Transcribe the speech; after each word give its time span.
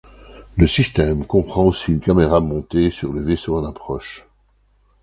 Le 0.57 0.65
système 0.65 1.27
comprend 1.27 1.63
aussi 1.65 1.91
une 1.91 1.99
caméra 1.99 2.39
montée 2.39 2.89
sur 2.89 3.13
le 3.13 3.21
vaisseau 3.21 3.55
en 3.59 3.65
approche. 3.65 4.27